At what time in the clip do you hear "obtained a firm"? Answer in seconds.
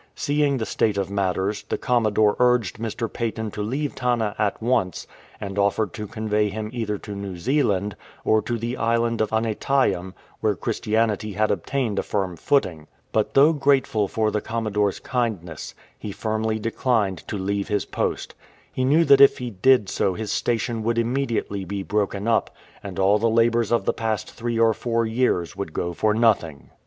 11.51-12.35